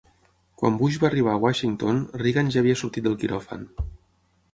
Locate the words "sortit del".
2.81-3.19